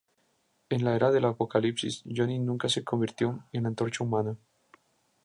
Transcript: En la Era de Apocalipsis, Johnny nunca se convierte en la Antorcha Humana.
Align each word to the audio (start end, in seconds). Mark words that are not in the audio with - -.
En 0.77 0.83
la 0.85 0.93
Era 0.97 1.11
de 1.15 1.21
Apocalipsis, 1.27 1.99
Johnny 2.05 2.39
nunca 2.39 2.67
se 2.69 2.83
convierte 2.83 3.25
en 3.53 3.61
la 3.61 3.67
Antorcha 3.69 4.03
Humana. 4.03 4.35